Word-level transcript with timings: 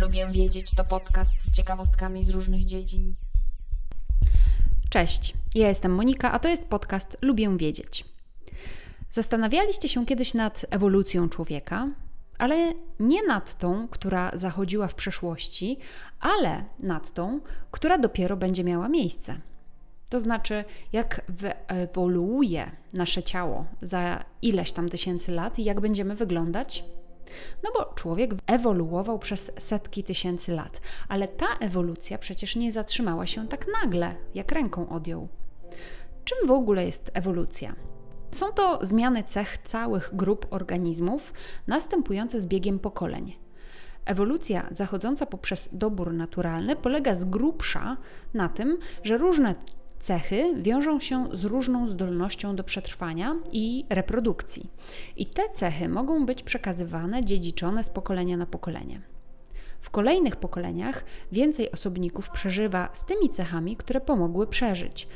Lubię 0.00 0.26
wiedzieć 0.32 0.70
to 0.70 0.84
podcast 0.84 1.32
z 1.36 1.56
ciekawostkami 1.56 2.24
z 2.24 2.30
różnych 2.30 2.64
dziedzin. 2.64 3.14
Cześć, 4.90 5.34
ja 5.54 5.68
jestem 5.68 5.94
Monika, 5.94 6.32
a 6.32 6.38
to 6.38 6.48
jest 6.48 6.64
podcast 6.64 7.16
Lubię 7.22 7.56
wiedzieć. 7.56 8.04
Zastanawialiście 9.10 9.88
się 9.88 10.06
kiedyś 10.06 10.34
nad 10.34 10.66
ewolucją 10.70 11.28
człowieka, 11.28 11.88
ale 12.38 12.74
nie 13.00 13.22
nad 13.22 13.58
tą, 13.58 13.88
która 13.88 14.30
zachodziła 14.34 14.88
w 14.88 14.94
przeszłości, 14.94 15.78
ale 16.20 16.64
nad 16.78 17.14
tą, 17.14 17.40
która 17.70 17.98
dopiero 17.98 18.36
będzie 18.36 18.64
miała 18.64 18.88
miejsce. 18.88 19.40
To 20.08 20.20
znaczy, 20.20 20.64
jak 20.92 21.22
wyewoluuje 21.28 22.70
nasze 22.92 23.22
ciało 23.22 23.66
za 23.82 24.24
ileś 24.42 24.72
tam 24.72 24.88
tysięcy 24.88 25.32
lat 25.32 25.58
i 25.58 25.64
jak 25.64 25.80
będziemy 25.80 26.14
wyglądać 26.14 26.84
no 27.62 27.70
bo 27.74 27.94
człowiek 27.94 28.34
ewoluował 28.46 29.18
przez 29.18 29.52
setki 29.58 30.04
tysięcy 30.04 30.52
lat, 30.52 30.80
ale 31.08 31.28
ta 31.28 31.46
ewolucja 31.60 32.18
przecież 32.18 32.56
nie 32.56 32.72
zatrzymała 32.72 33.26
się 33.26 33.48
tak 33.48 33.66
nagle, 33.82 34.14
jak 34.34 34.52
ręką 34.52 34.88
odjął. 34.88 35.28
Czym 36.24 36.48
w 36.48 36.50
ogóle 36.50 36.86
jest 36.86 37.10
ewolucja? 37.14 37.74
Są 38.30 38.52
to 38.52 38.78
zmiany 38.82 39.24
cech 39.24 39.58
całych 39.58 40.10
grup 40.12 40.46
organizmów 40.50 41.32
następujące 41.66 42.40
z 42.40 42.46
biegiem 42.46 42.78
pokoleń. 42.78 43.36
Ewolucja 44.04 44.68
zachodząca 44.70 45.26
poprzez 45.26 45.68
dobór 45.72 46.12
naturalny 46.12 46.76
polega 46.76 47.14
z 47.14 47.24
grubsza 47.24 47.96
na 48.34 48.48
tym, 48.48 48.78
że 49.02 49.18
różne 49.18 49.54
cechy 50.00 50.54
wiążą 50.56 51.00
się 51.00 51.28
z 51.32 51.44
różną 51.44 51.88
zdolnością 51.88 52.56
do 52.56 52.64
przetrwania 52.64 53.36
i 53.52 53.84
reprodukcji. 53.88 54.70
I 55.16 55.26
te 55.26 55.42
cechy 55.48 55.88
mogą 55.88 56.26
być 56.26 56.42
przekazywane, 56.42 57.24
dziedziczone 57.24 57.84
z 57.84 57.90
pokolenia 57.90 58.36
na 58.36 58.46
pokolenie. 58.46 59.00
W 59.80 59.90
kolejnych 59.90 60.36
pokoleniach 60.36 61.04
więcej 61.32 61.72
osobników 61.72 62.30
przeżywa 62.30 62.88
z 62.92 63.04
tymi 63.04 63.30
cechami, 63.30 63.76
które 63.76 64.00
pomogły 64.00 64.46
przeżyć, 64.46 65.08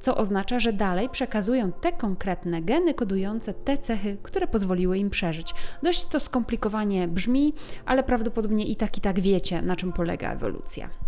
co 0.00 0.16
oznacza, 0.16 0.58
że 0.58 0.72
dalej 0.72 1.08
przekazują 1.08 1.72
te 1.72 1.92
konkretne 1.92 2.62
geny 2.62 2.94
kodujące 2.94 3.54
te 3.54 3.78
cechy, 3.78 4.16
które 4.22 4.46
pozwoliły 4.46 4.98
im 4.98 5.10
przeżyć. 5.10 5.54
Dość 5.82 6.04
to 6.04 6.20
skomplikowanie 6.20 7.08
brzmi, 7.08 7.54
ale 7.86 8.02
prawdopodobnie 8.02 8.64
i 8.64 8.76
tak 8.76 8.98
i 8.98 9.00
tak 9.00 9.20
wiecie, 9.20 9.62
na 9.62 9.76
czym 9.76 9.92
polega 9.92 10.32
ewolucja. 10.32 11.07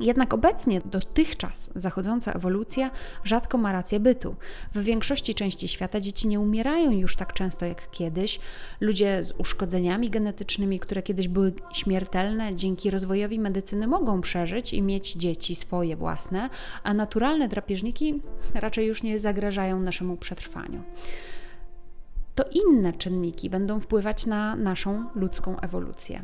Jednak 0.00 0.34
obecnie 0.34 0.80
dotychczas 0.84 1.70
zachodząca 1.74 2.32
ewolucja 2.32 2.90
rzadko 3.24 3.58
ma 3.58 3.72
rację 3.72 4.00
bytu. 4.00 4.36
W 4.74 4.82
większości 4.82 5.34
części 5.34 5.68
świata 5.68 6.00
dzieci 6.00 6.28
nie 6.28 6.40
umierają 6.40 6.90
już 6.90 7.16
tak 7.16 7.32
często 7.32 7.66
jak 7.66 7.90
kiedyś. 7.90 8.40
Ludzie 8.80 9.24
z 9.24 9.32
uszkodzeniami 9.32 10.10
genetycznymi, 10.10 10.80
które 10.80 11.02
kiedyś 11.02 11.28
były 11.28 11.52
śmiertelne, 11.72 12.56
dzięki 12.56 12.90
rozwojowi 12.90 13.38
medycyny 13.38 13.86
mogą 13.86 14.20
przeżyć 14.20 14.74
i 14.74 14.82
mieć 14.82 15.12
dzieci 15.12 15.54
swoje 15.54 15.96
własne, 15.96 16.50
a 16.82 16.94
naturalne 16.94 17.48
drapieżniki 17.48 18.22
raczej 18.54 18.86
już 18.86 19.02
nie 19.02 19.18
zagrażają 19.18 19.80
naszemu 19.80 20.16
przetrwaniu. 20.16 20.82
To 22.34 22.44
inne 22.52 22.92
czynniki 22.92 23.50
będą 23.50 23.80
wpływać 23.80 24.26
na 24.26 24.56
naszą 24.56 25.04
ludzką 25.14 25.60
ewolucję. 25.60 26.22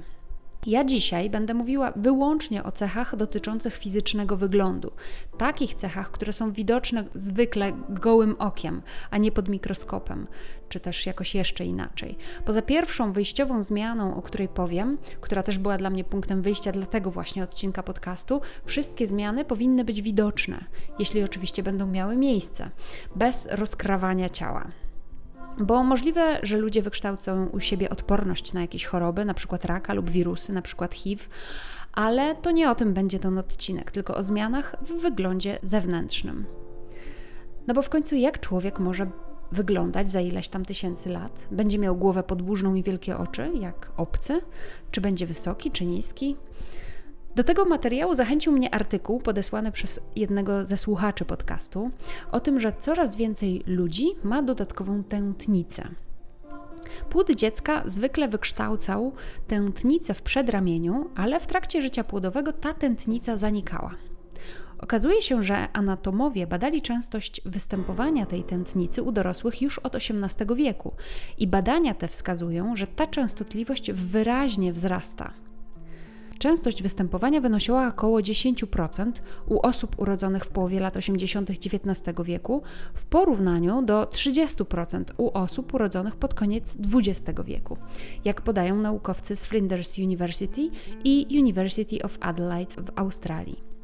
Ja 0.67 0.85
dzisiaj 0.85 1.31
będę 1.31 1.55
mówiła 1.55 1.93
wyłącznie 1.97 2.65
o 2.65 2.73
cechach 2.73 3.17
dotyczących 3.17 3.77
fizycznego 3.77 4.37
wyglądu, 4.37 4.93
takich 5.39 5.75
cechach, 5.75 6.11
które 6.11 6.33
są 6.33 6.53
widoczne 6.53 7.05
zwykle 7.15 7.73
gołym 7.89 8.37
okiem, 8.39 8.83
a 9.11 9.19
nie 9.19 9.33
pod 9.33 9.49
mikroskopem, 9.49 10.27
czy 10.69 10.81
też 10.81 11.07
jakoś 11.07 11.35
jeszcze 11.35 11.65
inaczej. 11.65 12.19
Poza 12.45 12.63
pierwszą 12.63 13.13
wyjściową 13.13 13.63
zmianą, 13.63 14.17
o 14.17 14.23
której 14.23 14.49
powiem, 14.49 14.99
która 15.21 15.43
też 15.43 15.59
była 15.59 15.79
dla 15.79 15.91
mnie 15.91 16.05
punktem 16.05 16.43
wyjścia 16.43 16.73
dla 16.73 16.87
tego 16.87 17.11
właśnie 17.11 17.43
odcinka 17.43 17.83
podcastu, 17.83 18.41
wszystkie 18.65 19.09
zmiany 19.09 19.45
powinny 19.45 19.85
być 19.85 20.03
widoczne, 20.03 20.65
jeśli 20.99 21.25
oczywiście 21.25 21.63
będą 21.63 21.87
miały 21.87 22.17
miejsce, 22.17 22.71
bez 23.17 23.49
rozkrawania 23.51 24.29
ciała. 24.29 24.84
Bo 25.59 25.85
możliwe, 25.85 26.39
że 26.43 26.57
ludzie 26.57 26.83
wykształcą 26.83 27.47
u 27.47 27.61
siebie 27.61 27.91
odporność 27.91 28.53
na 28.53 28.61
jakieś 28.61 28.85
choroby, 28.85 29.23
np. 29.23 29.59
raka 29.63 29.95
lub 29.95 30.11
wirusy, 30.11 30.53
np. 30.53 30.89
HIV, 30.93 31.25
ale 31.93 32.35
to 32.35 32.51
nie 32.51 32.71
o 32.71 32.75
tym 32.75 32.95
będzie 32.95 33.19
ten 33.19 33.39
odcinek, 33.39 33.91
tylko 33.91 34.15
o 34.15 34.23
zmianach 34.23 34.77
w 34.83 34.93
wyglądzie 35.01 35.59
zewnętrznym. 35.63 36.45
No 37.67 37.75
bo 37.75 37.83
w 37.83 37.89
końcu 37.89 38.17
jak 38.17 38.41
człowiek 38.41 38.79
może 38.79 39.11
wyglądać 39.53 40.13
za 40.13 40.21
ileś 40.21 40.49
tam 40.49 40.65
tysięcy 40.65 41.09
lat? 41.09 41.49
Będzie 41.51 41.79
miał 41.79 41.97
głowę 41.97 42.23
podłużną 42.23 42.75
i 42.75 42.83
wielkie 42.83 43.17
oczy, 43.17 43.51
jak 43.61 43.91
obcy? 43.97 44.41
Czy 44.91 45.01
będzie 45.01 45.27
wysoki, 45.27 45.71
czy 45.71 45.87
niski? 45.87 46.37
Do 47.37 47.45
tego 47.45 47.65
materiału 47.65 48.15
zachęcił 48.15 48.53
mnie 48.53 48.75
artykuł 48.75 49.21
podesłany 49.21 49.73
przez 49.73 50.01
jednego 50.17 50.65
ze 50.65 50.77
słuchaczy 50.77 51.25
podcastu 51.25 51.91
o 52.33 52.41
tym, 52.41 52.61
że 52.61 52.73
coraz 52.81 53.17
więcej 53.17 53.63
ludzi 53.67 54.07
ma 54.25 54.43
dodatkową 54.43 55.05
tętnicę. 55.05 55.89
Płód 57.11 57.31
dziecka 57.31 57.83
zwykle 57.87 58.29
wykształcał 58.29 59.13
tętnicę 59.49 60.15
w 60.15 60.23
przedramieniu, 60.23 61.11
ale 61.15 61.41
w 61.41 61.47
trakcie 61.47 61.83
życia 61.83 62.05
płodowego 62.05 62.53
ta 62.53 62.75
tętnica 62.75 63.37
zanikała. 63.37 63.95
Okazuje 64.79 65.23
się, 65.23 65.43
że 65.43 65.69
anatomowie 65.73 66.47
badali 66.47 66.83
częstość 66.83 67.41
występowania 67.47 68.27
tej 68.27 68.43
tętnicy 68.43 69.03
u 69.03 69.13
dorosłych 69.13 69.63
już 69.63 69.79
od 69.79 69.95
XVIII 69.95 70.57
wieku 70.57 70.93
i 71.39 71.47
badania 71.47 71.95
te 71.95 72.09
wskazują, 72.09 72.77
że 72.77 72.87
ta 72.87 73.07
częstotliwość 73.07 73.93
wyraźnie 73.93 74.73
wzrasta. 74.73 75.44
Częstość 76.39 76.83
występowania 76.83 77.41
wynosiła 77.41 77.89
około 77.89 78.21
10% 78.21 79.13
u 79.47 79.67
osób 79.67 79.99
urodzonych 79.99 80.45
w 80.45 80.49
połowie 80.49 80.81
lat 80.81 80.97
80. 80.97 81.51
XIX 81.51 82.17
wieku, 82.25 82.63
w 82.95 83.07
porównaniu 83.07 83.83
do 83.83 84.05
30% 84.05 85.05
u 85.17 85.31
osób 85.39 85.75
urodzonych 85.75 86.17
pod 86.17 86.35
koniec 86.35 86.77
XX 86.95 87.41
wieku, 87.45 87.77
jak 88.25 88.41
podają 88.41 88.77
naukowcy 88.77 89.37
z 89.37 89.47
Flinders 89.47 89.99
University 89.99 90.71
i 91.05 91.27
University 91.41 92.03
of 92.03 92.19
Adelaide 92.21 92.75
w 92.75 92.99
Australii. 92.99 93.75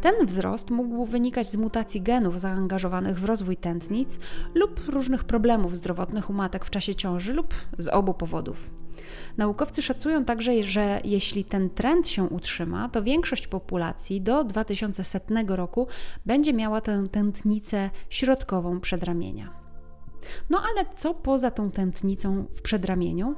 Ten 0.00 0.26
wzrost 0.26 0.70
mógł 0.70 1.06
wynikać 1.06 1.50
z 1.50 1.56
mutacji 1.56 2.02
genów 2.02 2.40
zaangażowanych 2.40 3.20
w 3.20 3.24
rozwój 3.24 3.56
tętnic 3.56 4.18
lub 4.54 4.88
różnych 4.88 5.24
problemów 5.24 5.76
zdrowotnych 5.76 6.30
u 6.30 6.32
matek 6.32 6.64
w 6.64 6.70
czasie 6.70 6.94
ciąży 6.94 7.32
lub 7.32 7.54
z 7.78 7.88
obu 7.88 8.14
powodów. 8.14 8.83
Naukowcy 9.36 9.82
szacują 9.82 10.24
także, 10.24 10.62
że 10.62 11.00
jeśli 11.04 11.44
ten 11.44 11.70
trend 11.70 12.08
się 12.08 12.22
utrzyma, 12.24 12.88
to 12.88 13.02
większość 13.02 13.46
populacji 13.46 14.20
do 14.20 14.44
2100 14.44 15.56
roku 15.56 15.86
będzie 16.26 16.52
miała 16.52 16.80
tę 16.80 17.04
tętnicę 17.10 17.90
środkową 18.08 18.80
przedramienia. 18.80 19.64
No 20.50 20.62
ale 20.70 20.86
co 20.96 21.14
poza 21.14 21.50
tą 21.50 21.70
tętnicą 21.70 22.46
w 22.52 22.62
przedramieniu? 22.62 23.34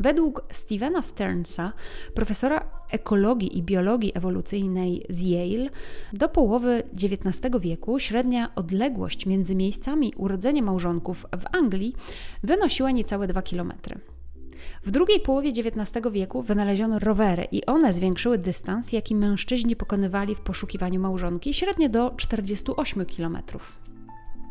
Według 0.00 0.42
Stevena 0.50 1.02
Stearnsa, 1.02 1.72
profesora 2.14 2.64
ekologii 2.90 3.58
i 3.58 3.62
biologii 3.62 4.12
ewolucyjnej 4.14 5.06
z 5.08 5.20
Yale, 5.20 5.70
do 6.12 6.28
połowy 6.28 6.82
XIX 6.92 7.60
wieku 7.60 7.98
średnia 7.98 8.54
odległość 8.54 9.26
między 9.26 9.54
miejscami 9.54 10.12
urodzenia 10.16 10.62
małżonków 10.62 11.26
w 11.32 11.56
Anglii 11.56 11.94
wynosiła 12.42 12.90
niecałe 12.90 13.26
2 13.26 13.42
km. 13.42 13.72
W 14.82 14.90
drugiej 14.90 15.20
połowie 15.20 15.50
XIX 15.50 16.06
wieku 16.12 16.42
wynaleziono 16.42 16.98
rowery 16.98 17.48
i 17.52 17.66
one 17.66 17.92
zwiększyły 17.92 18.38
dystans, 18.38 18.92
jaki 18.92 19.14
mężczyźni 19.14 19.76
pokonywali 19.76 20.34
w 20.34 20.40
poszukiwaniu 20.40 21.00
małżonki, 21.00 21.54
średnio 21.54 21.88
do 21.88 22.14
48 22.16 23.06
kilometrów. 23.06 23.87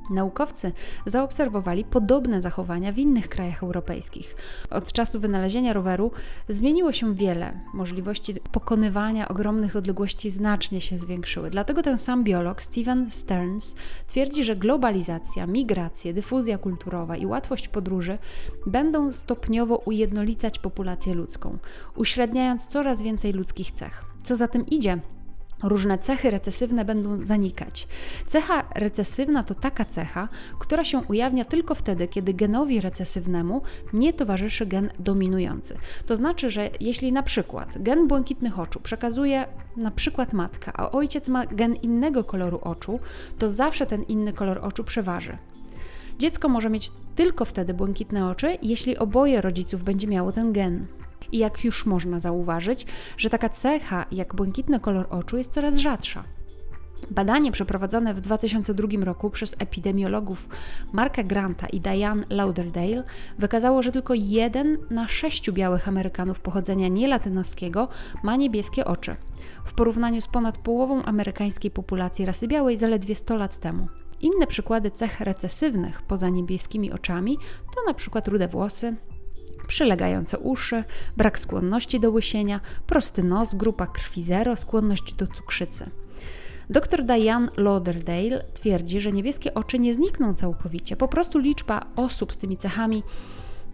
Naukowcy 0.10 0.72
zaobserwowali 1.06 1.84
podobne 1.84 2.42
zachowania 2.42 2.92
w 2.92 2.98
innych 2.98 3.30
krajach 3.30 3.64
europejskich. 3.64 4.36
Od 4.70 4.94
czasu 4.94 5.20
wynalezienia 5.20 5.74
roweru 5.74 6.12
zmieniło 6.50 6.92
się 6.92 7.16
wiele. 7.16 7.60
Możliwości 7.74 8.34
pokonywania 8.52 9.28
ogromnych 9.28 9.76
odległości 9.76 10.30
znacznie 10.30 10.82
się 10.82 11.00
zwiększyły. 11.00 11.50
Dlatego 11.50 11.84
ten 11.84 11.98
sam 11.98 12.24
biolog 12.24 12.64
Steven 12.64 13.10
Stearns 13.10 13.76
twierdzi, 14.08 14.44
że 14.44 14.56
globalizacja, 14.56 15.48
migracje, 15.48 16.14
dyfuzja 16.14 16.58
kulturowa 16.58 17.18
i 17.18 17.26
łatwość 17.26 17.68
podróży 17.68 18.18
będą 18.66 19.12
stopniowo 19.12 19.76
ujednolicać 19.76 20.60
populację 20.60 21.14
ludzką, 21.14 21.58
uśredniając 21.96 22.68
coraz 22.68 23.02
więcej 23.02 23.34
ludzkich 23.34 23.72
cech. 23.72 24.06
Co 24.24 24.36
za 24.36 24.48
tym 24.48 24.66
idzie, 24.66 25.00
różne 25.64 25.98
cechy 25.98 26.32
recesywne 26.32 26.86
będą 26.86 27.26
zanikać. 27.26 27.88
Cecha 28.28 28.64
recesywna 28.76 29.44
to 29.44 29.56
taka 29.56 29.86
cecha, 29.86 30.30
która 30.60 30.84
się 30.84 31.00
ujawnia 31.00 31.46
tylko 31.46 31.76
wtedy, 31.76 32.08
kiedy 32.08 32.34
genowi 32.34 32.82
recesywnemu 32.82 33.62
nie 33.94 34.14
towarzyszy 34.14 34.66
gen 34.66 34.90
dominujący. 35.00 35.78
To 36.06 36.16
znaczy, 36.16 36.52
że 36.52 36.70
jeśli 36.80 37.12
na 37.12 37.24
przykład 37.24 37.70
gen 37.82 38.08
błękitnych 38.08 38.60
oczu 38.60 38.80
przekazuje 38.80 39.46
na 39.78 39.92
przykład 39.92 40.34
matka, 40.34 40.74
a 40.76 40.92
ojciec 40.92 41.30
ma 41.30 41.46
gen 41.46 41.76
innego 41.76 42.24
koloru 42.24 42.60
oczu, 42.62 43.00
to 43.38 43.50
zawsze 43.50 43.86
ten 43.86 44.04
inny 44.04 44.34
kolor 44.34 44.60
oczu 44.66 44.84
przeważy. 44.84 45.38
Dziecko 46.20 46.50
może 46.50 46.70
mieć 46.70 46.92
tylko 47.16 47.46
wtedy 47.46 47.74
błękitne 47.74 48.30
oczy, 48.30 48.58
jeśli 48.62 48.98
oboje 48.98 49.42
rodziców 49.42 49.84
będzie 49.84 50.08
miało 50.08 50.32
ten 50.32 50.54
gen. 50.54 50.88
I 51.32 51.38
jak 51.38 51.64
już 51.64 51.86
można 51.86 52.20
zauważyć, 52.20 52.86
że 53.18 53.30
taka 53.30 53.50
cecha 53.50 54.06
jak 54.12 54.36
błękitny 54.36 54.80
kolor 54.80 55.08
oczu 55.10 55.38
jest 55.38 55.54
coraz 55.54 55.78
rzadsza. 55.78 56.24
Badanie 57.12 57.52
przeprowadzone 57.52 58.14
w 58.14 58.22
2002 58.22 58.88
roku 59.06 59.30
przez 59.30 59.56
epidemiologów 59.60 60.50
Marka 60.94 61.24
Granta 61.24 61.68
i 61.68 61.80
Diane 61.80 62.26
Lauderdale 62.30 63.04
wykazało, 63.40 63.82
że 63.82 63.92
tylko 63.92 64.14
jeden 64.14 64.78
na 64.90 65.08
sześciu 65.08 65.54
białych 65.54 65.88
Amerykanów 65.88 66.40
pochodzenia 66.40 66.88
nielatynoskiego 66.88 67.88
ma 68.24 68.36
niebieskie 68.36 68.86
oczy, 68.86 69.16
w 69.66 69.74
porównaniu 69.74 70.22
z 70.22 70.28
ponad 70.28 70.58
połową 70.58 71.04
amerykańskiej 71.04 71.72
populacji 71.72 72.26
rasy 72.26 72.48
białej 72.48 72.78
zaledwie 72.78 73.16
100 73.16 73.36
lat 73.36 73.60
temu. 73.60 73.88
Inne 74.22 74.48
przykłady 74.48 74.92
cech 74.92 75.22
recesywnych 75.22 76.02
poza 76.02 76.30
niebieskimi 76.30 76.92
oczami 76.92 77.38
to 77.76 77.82
na 77.88 77.94
przykład 77.94 78.28
rude 78.28 78.48
włosy, 78.48 78.96
przylegające 79.68 80.40
uszy, 80.40 80.84
brak 81.18 81.40
skłonności 81.40 82.00
do 82.00 82.12
łysienia, 82.12 82.60
prosty 82.88 83.24
nos, 83.24 83.56
grupa 83.56 83.88
krwi 83.88 84.24
zero, 84.24 84.56
skłonność 84.56 85.14
do 85.14 85.28
cukrzycy. 85.28 85.90
Dr 86.70 87.04
Diane 87.04 87.50
Lauderdale 87.58 88.44
twierdzi, 88.54 89.02
że 89.02 89.12
niebieskie 89.12 89.54
oczy 89.54 89.80
nie 89.80 89.94
znikną 89.94 90.34
całkowicie, 90.34 90.96
po 90.96 91.08
prostu 91.08 91.40
liczba 91.40 91.86
osób 91.96 92.34
z 92.34 92.38
tymi 92.38 92.58
cechami 92.58 93.04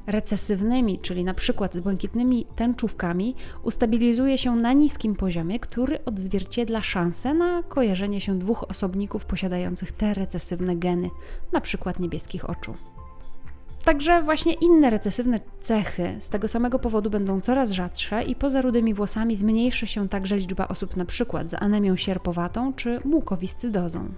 recesywnymi, 0.07 0.99
czyli 0.99 1.23
na 1.23 1.33
przykład 1.33 1.73
z 1.75 1.79
błękitnymi 1.79 2.45
tęczówkami, 2.55 3.35
ustabilizuje 3.63 4.37
się 4.37 4.55
na 4.55 4.73
niskim 4.73 5.15
poziomie, 5.15 5.59
który 5.59 6.05
odzwierciedla 6.05 6.81
szansę 6.81 7.33
na 7.33 7.63
kojarzenie 7.63 8.21
się 8.21 8.39
dwóch 8.39 8.63
osobników 8.69 9.25
posiadających 9.25 9.91
te 9.91 10.13
recesywne 10.13 10.75
geny, 10.75 11.09
na 11.51 11.61
przykład 11.61 11.99
niebieskich 11.99 12.49
oczu. 12.49 12.75
Także 13.85 14.21
właśnie 14.21 14.53
inne 14.53 14.89
recesywne 14.89 15.39
cechy 15.61 16.15
z 16.19 16.29
tego 16.29 16.47
samego 16.47 16.79
powodu 16.79 17.09
będą 17.09 17.41
coraz 17.41 17.71
rzadsze 17.71 18.23
i 18.23 18.35
poza 18.35 18.61
rudymi 18.61 18.93
włosami 18.93 19.35
zmniejszy 19.35 19.87
się 19.87 20.09
także 20.09 20.37
liczba 20.37 20.67
osób 20.67 20.97
przykład 21.05 21.49
z 21.49 21.53
anemią 21.53 21.95
sierpowatą 21.95 22.73
czy 22.73 22.99
mukowiscydozą. 23.05 24.09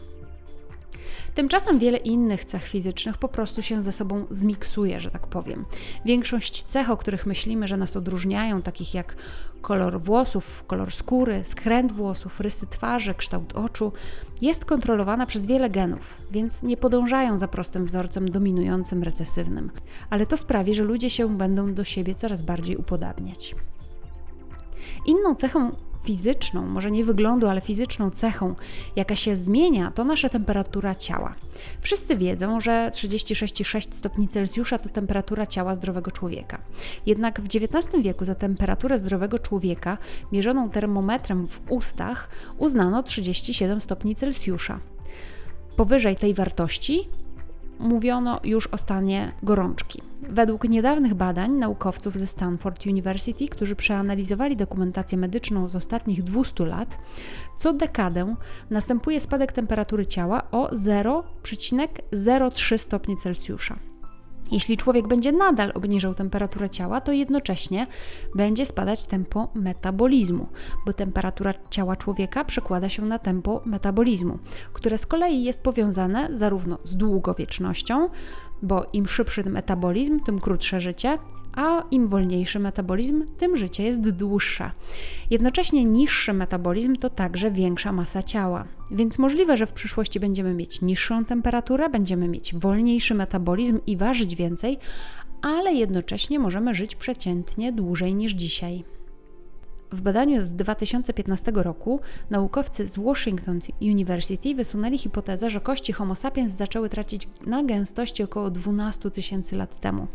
Tymczasem 1.36 1.80
wiele 1.80 1.98
innych 1.98 2.46
cech 2.46 2.68
fizycznych 2.68 3.18
po 3.18 3.28
prostu 3.28 3.62
się 3.62 3.84
ze 3.84 3.92
sobą 3.92 4.26
zmiksuje, 4.32 5.00
że 5.00 5.12
tak 5.12 5.28
powiem. 5.28 5.66
Większość 6.06 6.64
cech, 6.64 6.90
o 6.90 6.98
których 6.98 7.26
myślimy, 7.26 7.68
że 7.68 7.78
nas 7.78 7.98
odróżniają, 7.98 8.62
takich 8.62 8.94
jak 8.94 9.16
kolor 9.62 10.02
włosów, 10.02 10.64
kolor 10.68 10.92
skóry, 10.92 11.44
skręt 11.44 11.92
włosów, 11.92 12.40
rysy 12.40 12.68
twarzy, 12.68 13.14
kształt 13.14 13.54
oczu, 13.54 13.92
jest 14.42 14.66
kontrolowana 14.66 15.26
przez 15.26 15.46
wiele 15.46 15.70
genów, 15.70 16.18
więc 16.32 16.64
nie 16.64 16.78
podążają 16.78 17.38
za 17.38 17.48
prostym 17.48 17.86
wzorcem 17.86 18.30
dominującym 18.30 19.04
recesywnym. 19.04 19.72
Ale 20.10 20.26
to 20.26 20.38
sprawi, 20.38 20.76
że 20.76 20.84
ludzie 20.84 21.10
się 21.10 21.38
będą 21.38 21.74
do 21.74 21.84
siebie 21.84 22.16
coraz 22.16 22.42
bardziej 22.42 22.78
upodabniać. 22.78 23.56
Inną 25.06 25.36
cechą 25.36 25.72
fizyczną, 26.06 26.68
może 26.68 26.92
nie 26.92 27.04
wyglądu, 27.04 27.48
ale 27.48 27.62
fizyczną 27.62 28.12
cechą, 28.12 28.56
jaka 28.96 29.16
się 29.16 29.36
zmienia, 29.36 29.92
to 29.92 30.04
nasza 30.04 30.30
temperatura 30.30 30.96
ciała. 30.96 31.36
Wszyscy 31.81 32.16
wiedzą, 32.16 32.62
że 32.62 32.92
36,6 32.94 33.94
stopni 33.94 34.28
Celsjusza 34.28 34.78
to 34.78 34.90
temperatura 34.90 35.46
ciała 35.46 35.75
zdrowego 35.75 36.12
człowieka. 36.12 36.57
Jednak 37.06 37.42
w 37.42 37.46
XIX 37.46 38.04
wieku 38.04 38.25
za 38.25 38.36
temperaturę 38.36 39.00
zdrowego 39.00 39.40
człowieka, 39.40 39.98
mierzoną 40.31 40.69
termometrem 40.69 41.48
w 41.48 41.60
ustach, 41.69 42.30
uznano 42.57 43.04
37 43.04 43.81
stopni 43.81 44.16
Celsjusza. 44.16 44.80
Powyżej 45.75 46.16
tej 46.16 46.34
wartości 46.34 47.10
mówiono 47.80 48.39
już 48.44 48.68
o 48.68 48.77
stanie 48.77 49.31
gorączki. 49.44 50.01
Według 50.30 50.69
niedawnych 50.69 51.13
badań 51.13 51.51
naukowców 51.51 52.13
ze 52.13 52.27
Stanford 52.27 52.86
University, 52.86 53.48
którzy 53.48 53.75
przeanalizowali 53.75 54.56
dokumentację 54.56 55.18
medyczną 55.18 55.68
z 55.68 55.75
ostatnich 55.75 56.24
200 56.24 56.66
lat, 56.66 56.98
co 57.57 57.74
dekadę 57.74 58.36
następuje 58.69 59.22
spadek 59.22 59.51
temperatury 59.51 60.06
ciała 60.06 60.44
o 60.51 60.68
0,03 60.68 62.77
stopnie 62.77 63.18
Celsjusza. 63.18 63.80
Jeśli 64.51 64.77
człowiek 64.77 65.07
będzie 65.07 65.31
nadal 65.31 65.71
obniżał 65.75 66.13
temperaturę 66.13 66.69
ciała, 66.69 67.01
to 67.01 67.12
jednocześnie 67.12 67.88
będzie 68.36 68.65
spadać 68.65 69.06
tempo 69.06 69.47
metabolizmu, 69.56 70.47
bo 70.86 70.94
temperatura 70.94 71.53
ciała 71.69 71.95
człowieka 71.95 72.45
przekłada 72.45 72.89
się 72.89 73.06
na 73.06 73.19
tempo 73.19 73.62
metabolizmu, 73.65 74.39
które 74.74 74.97
z 74.97 75.06
kolei 75.06 75.44
jest 75.44 75.62
powiązane 75.63 76.30
zarówno 76.31 76.77
z 76.83 76.95
długowiecznością, 76.95 78.09
bo 78.62 78.86
im 78.94 79.07
szybszy 79.07 79.50
metabolizm, 79.50 80.19
tym 80.19 80.39
krótsze 80.39 80.80
życie, 80.80 81.18
a 81.56 81.84
im 81.92 82.07
wolniejszy 82.07 82.60
metabolizm, 82.60 83.25
tym 83.38 83.57
życie 83.57 83.84
jest 83.84 84.10
dłuższe. 84.10 84.72
Jednocześnie 85.30 85.86
niższy 85.86 86.34
metabolizm 86.34 86.96
to 86.96 87.10
także 87.10 87.52
większa 87.52 87.92
masa 87.92 88.24
ciała, 88.24 88.66
więc 88.92 89.19
możliwe, 89.19 89.57
że 89.57 89.66
w 89.66 89.74
przyszłości 89.74 90.19
będziemy 90.19 90.54
mieć 90.54 90.81
niższą 90.81 91.25
temperaturę, 91.25 91.90
będziemy 91.90 92.28
mieć 92.28 92.56
wolniejszy 92.56 93.16
metabolizm 93.16 93.80
i 93.88 93.98
ważyć 93.98 94.36
więcej, 94.36 94.78
ale 95.42 95.74
jednocześnie 95.74 96.40
możemy 96.40 96.74
żyć 96.74 96.96
przeciętnie 96.96 97.72
dłużej 97.72 98.16
niż 98.16 98.31
dzisiaj. 98.31 98.84
W 99.92 100.02
badaniu 100.02 100.42
z 100.42 100.52
2015 100.52 101.52
roku 101.56 102.00
naukowcy 102.30 102.88
z 102.88 102.98
Washington 102.98 103.60
University 103.82 104.56
wysunęli 104.56 104.98
hipotezę, 104.98 105.50
że 105.50 105.62
kości 105.62 105.94
Homo 105.94 106.16
sapiens 106.16 106.54
zaczęły 106.54 106.90
tracić 106.90 107.28
na 107.46 107.64
gęstości 107.64 108.24
około 108.24 108.50
12 108.50 109.12
tysięcy 109.12 109.56
lat 109.56 109.80
temu. 109.80 110.08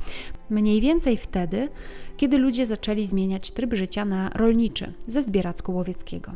Mniej 0.51 0.81
więcej 0.81 1.17
wtedy, 1.17 1.69
kiedy 2.17 2.39
ludzie 2.39 2.67
zaczęli 2.67 3.07
zmieniać 3.07 3.51
tryb 3.51 3.75
życia 3.75 4.05
na 4.05 4.29
rolniczy 4.29 4.93
ze 5.07 5.23
zbieracko-łowieckiego. 5.23 6.33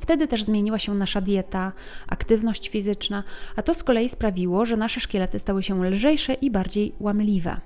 Wtedy 0.00 0.28
też 0.28 0.44
zmieniła 0.44 0.78
się 0.78 0.94
nasza 0.94 1.20
dieta, 1.20 1.72
aktywność 2.06 2.68
fizyczna, 2.68 3.24
a 3.56 3.62
to 3.62 3.74
z 3.74 3.84
kolei 3.84 4.08
sprawiło, 4.08 4.64
że 4.64 4.76
nasze 4.76 5.00
szkielety 5.00 5.38
stały 5.38 5.62
się 5.62 5.84
lżejsze 5.84 6.34
i 6.34 6.50
bardziej 6.50 6.92
łamliwe. 7.00 7.60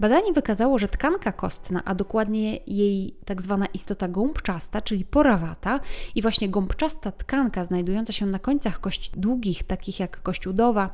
Badanie 0.00 0.32
wykazało, 0.32 0.78
że 0.78 0.88
tkanka 0.88 1.32
kostna, 1.32 1.82
a 1.84 1.94
dokładnie 1.94 2.56
jej 2.66 3.14
tak 3.24 3.42
zwana 3.42 3.66
istota 3.66 4.08
gąbczasta, 4.08 4.80
czyli 4.80 5.04
porawata, 5.04 5.80
i 6.14 6.22
właśnie 6.22 6.48
gąbczasta 6.48 7.12
tkanka 7.12 7.64
znajdująca 7.64 8.12
się 8.12 8.26
na 8.26 8.38
końcach 8.38 8.80
kości 8.80 9.10
długich, 9.16 9.62
takich 9.62 10.00
jak 10.00 10.22
kość 10.22 10.46
udowa, 10.46 10.90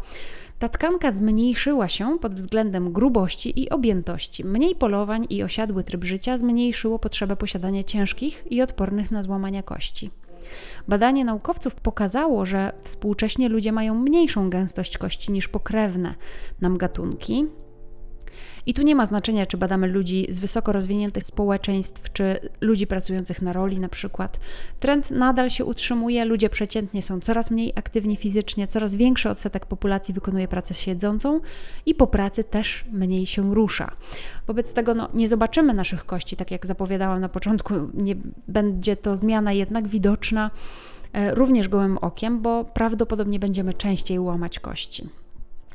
ta 0.58 0.68
tkanka 0.68 1.12
zmniejszyła 1.12 1.88
się 1.88 2.18
pod 2.18 2.34
względem 2.34 2.92
grubości 2.92 3.62
i 3.62 3.70
objętości. 3.70 4.44
Mniej 4.44 4.74
polowań 4.74 5.26
i 5.30 5.42
osiadły 5.42 5.84
tryb 5.84 6.04
życia 6.04 6.38
zmniejszyło 6.38 6.98
potrzebę 6.98 7.36
posiadania 7.36 7.82
ciężkich 7.82 8.44
i 8.50 8.62
odpornych 8.62 9.10
na 9.10 9.22
złamania 9.22 9.62
kości. 9.62 10.10
Badanie 10.88 11.24
naukowców 11.24 11.74
pokazało, 11.74 12.46
że 12.46 12.72
współcześnie 12.82 13.48
ludzie 13.48 13.72
mają 13.72 13.94
mniejszą 13.94 14.50
gęstość 14.50 14.98
kości 14.98 15.32
niż 15.32 15.48
pokrewne 15.48 16.14
nam 16.60 16.78
gatunki, 16.78 17.46
i 18.66 18.74
tu 18.74 18.82
nie 18.82 18.94
ma 18.94 19.06
znaczenia, 19.06 19.46
czy 19.46 19.56
badamy 19.56 19.86
ludzi 19.86 20.26
z 20.30 20.38
wysoko 20.38 20.72
rozwiniętych 20.72 21.26
społeczeństw, 21.26 22.12
czy 22.12 22.50
ludzi 22.60 22.86
pracujących 22.86 23.42
na 23.42 23.52
roli 23.52 23.80
na 23.80 23.88
przykład. 23.88 24.40
Trend 24.80 25.10
nadal 25.10 25.50
się 25.50 25.64
utrzymuje, 25.64 26.24
ludzie 26.24 26.50
przeciętnie 26.50 27.02
są 27.02 27.20
coraz 27.20 27.50
mniej 27.50 27.72
aktywni 27.76 28.16
fizycznie, 28.16 28.66
coraz 28.66 28.96
większy 28.96 29.30
odsetek 29.30 29.66
populacji 29.66 30.14
wykonuje 30.14 30.48
pracę 30.48 30.74
siedzącą 30.74 31.40
i 31.86 31.94
po 31.94 32.06
pracy 32.06 32.44
też 32.44 32.84
mniej 32.92 33.26
się 33.26 33.54
rusza. 33.54 33.96
Wobec 34.46 34.72
tego 34.72 34.94
no, 34.94 35.08
nie 35.14 35.28
zobaczymy 35.28 35.74
naszych 35.74 36.06
kości, 36.06 36.36
tak 36.36 36.50
jak 36.50 36.66
zapowiadałam 36.66 37.20
na 37.20 37.28
początku, 37.28 37.74
nie 37.94 38.16
będzie 38.48 38.96
to 38.96 39.16
zmiana 39.16 39.52
jednak 39.52 39.88
widoczna 39.88 40.50
e, 41.12 41.34
również 41.34 41.68
gołym 41.68 41.98
okiem, 41.98 42.42
bo 42.42 42.64
prawdopodobnie 42.64 43.38
będziemy 43.38 43.74
częściej 43.74 44.18
łamać 44.18 44.60
kości. 44.60 45.08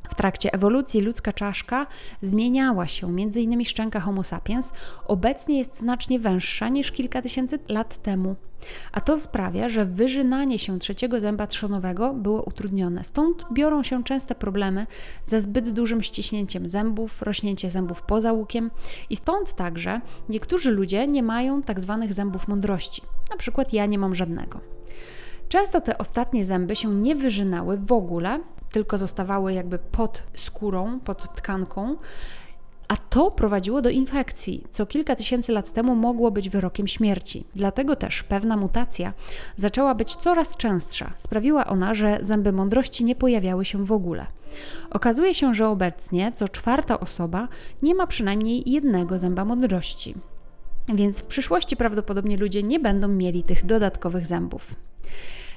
W 0.10 0.16
trakcie 0.16 0.54
ewolucji 0.54 1.02
ludzka 1.02 1.34
czaszka 1.34 1.88
zmieniała 2.22 2.88
się, 2.88 3.16
innymi 3.36 3.66
szczęka 3.66 4.00
Homo 4.00 4.24
sapiens 4.24 4.72
obecnie 5.08 5.60
jest 5.60 5.78
znacznie 5.78 6.20
węższa 6.20 6.70
niż 6.70 6.92
kilka 6.92 7.22
tysięcy 7.22 7.60
lat 7.70 8.02
temu. 8.02 8.36
A 8.92 9.02
to 9.02 9.18
sprawia, 9.18 9.70
że 9.70 9.86
wyżynanie 9.86 10.60
się 10.60 10.80
trzeciego 10.80 11.20
zęba 11.20 11.48
trzonowego 11.48 12.14
było 12.14 12.44
utrudnione. 12.44 13.04
Stąd 13.04 13.46
biorą 13.54 13.84
się 13.84 14.04
częste 14.04 14.36
problemy 14.36 14.88
ze 15.26 15.42
zbyt 15.42 15.70
dużym 15.70 16.02
ściśnięciem 16.02 16.70
zębów, 16.70 17.22
rośnięcie 17.22 17.70
zębów 17.70 18.02
poza 18.02 18.34
łukiem 18.34 18.72
i 19.10 19.16
stąd 19.16 19.54
także 19.54 20.02
niektórzy 20.30 20.72
ludzie 20.72 21.08
nie 21.08 21.24
mają 21.24 21.64
tak 21.64 21.80
zwanych 21.80 22.14
zębów 22.14 22.48
mądrości. 22.48 23.02
Na 23.30 23.38
przykład 23.38 23.74
ja 23.74 23.86
nie 23.86 23.98
mam 23.98 24.16
żadnego. 24.16 24.60
Często 25.50 25.82
te 25.82 25.98
ostatnie 25.98 26.46
zęby 26.46 26.76
się 26.76 26.96
nie 26.96 27.16
wyżynały 27.16 27.78
w 27.78 27.92
ogóle, 27.92 28.40
tylko 28.72 28.98
zostawały 28.98 29.54
jakby 29.54 29.80
pod 29.80 30.24
skórą, 30.36 31.00
pod 31.00 31.36
tkanką. 31.36 31.96
a 32.88 32.98
to 32.98 33.32
prowadziło 33.32 33.82
do 33.82 33.90
infekcji, 33.90 34.64
co 34.72 34.86
kilka 34.86 35.16
tysięcy 35.16 35.52
lat 35.52 35.74
temu 35.74 35.96
mogło 35.96 36.32
być 36.32 36.50
wyrokiem 36.50 36.88
śmierci. 36.88 37.46
Dlatego 37.56 37.96
też 37.96 38.24
pewna 38.24 38.58
mutacja 38.58 39.14
zaczęła 39.56 39.96
być 39.96 40.16
coraz 40.16 40.58
częstsza. 40.58 41.12
Sprawiła 41.16 41.68
ona, 41.68 41.94
że 41.94 42.20
zęby 42.22 42.52
mądrości 42.52 43.04
nie 43.04 43.16
pojawiały 43.16 43.66
się 43.66 43.86
w 43.86 43.92
ogóle. 43.92 44.26
Okazuje 44.90 45.34
się, 45.34 45.54
że 45.54 45.68
obecnie 45.68 46.32
co 46.36 46.48
czwarta 46.48 47.00
osoba 47.00 47.48
nie 47.82 47.96
ma 47.96 48.08
przynajmniej 48.08 48.72
jednego 48.72 49.20
zęba 49.20 49.46
mądrości. 49.46 50.16
Więc 50.88 51.22
w 51.22 51.26
przyszłości 51.26 51.76
prawdopodobnie 51.76 52.38
ludzie 52.38 52.64
nie 52.64 52.80
będą 52.80 53.08
mieli 53.08 53.44
tych 53.44 53.66
dodatkowych 53.66 54.28
zębów. 54.28 54.76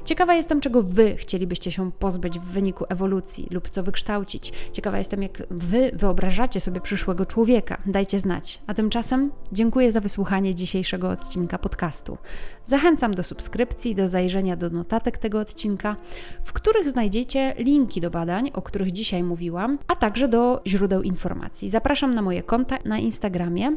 Ciekawa 0.05 0.35
jestem, 0.35 0.61
czego 0.61 0.83
Wy 0.83 1.17
chcielibyście 1.17 1.71
się 1.71 1.93
pozbyć 1.93 2.39
w 2.39 2.43
wyniku 2.43 2.85
ewolucji 2.89 3.49
lub 3.51 3.71
co 3.71 3.83
wykształcić. 3.83 4.53
Ciekawa 4.73 4.99
jestem, 4.99 5.23
jak 5.23 5.43
Wy 5.51 5.91
wyobrażacie 5.95 6.61
sobie 6.61 6.81
przyszłego 6.81 7.27
człowieka. 7.27 7.79
Dajcie 7.87 8.21
znać. 8.21 8.61
A 8.67 8.75
tymczasem 8.75 9.31
dziękuję 9.53 9.93
za 9.93 10.01
wysłuchanie 10.01 10.55
dzisiejszego 10.55 11.11
odcinka 11.11 11.59
podcastu. 11.59 12.19
Zachęcam 12.65 13.15
do 13.15 13.23
subskrypcji, 13.23 13.95
do 13.95 14.09
zajrzenia 14.09 14.57
do 14.57 14.71
notatek 14.71 15.19
tego 15.19 15.41
odcinka, 15.41 15.97
w 16.43 16.53
których 16.53 16.89
znajdziecie 16.89 17.55
linki 17.59 18.01
do 18.01 18.11
badań, 18.11 18.51
o 18.55 18.63
których 18.63 18.93
dzisiaj 18.93 19.23
mówiłam, 19.23 19.79
a 19.89 19.97
także 19.97 20.29
do 20.29 20.63
źródeł 20.67 21.03
informacji. 21.03 21.71
Zapraszam 21.71 22.15
na 22.15 22.23
moje 22.23 22.43
konta 22.43 22.79
na 22.85 22.99
Instagramie. 22.99 23.77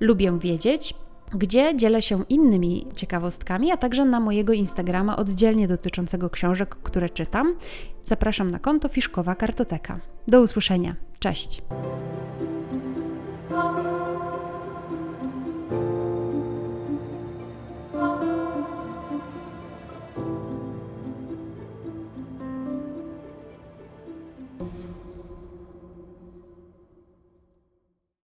Lubię 0.00 0.38
wiedzieć 0.38 0.94
gdzie 1.34 1.76
dzielę 1.76 2.02
się 2.02 2.24
innymi 2.28 2.86
ciekawostkami, 2.96 3.72
a 3.72 3.76
także 3.76 4.04
na 4.04 4.20
mojego 4.20 4.52
Instagrama 4.52 5.16
oddzielnie 5.16 5.68
dotyczącego 5.68 6.30
książek, 6.30 6.76
które 6.82 7.08
czytam. 7.08 7.54
Zapraszam 8.04 8.50
na 8.50 8.58
konto 8.58 8.88
Fiszkowa 8.88 9.34
Kartoteka. 9.34 10.00
Do 10.28 10.40
usłyszenia. 10.40 10.96
Cześć! 11.18 11.62